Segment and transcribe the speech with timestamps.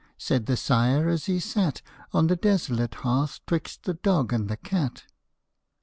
[0.17, 4.57] Said the sire as he sat On the desolate hearth 'twixt the dog and the
[4.57, 5.03] cat.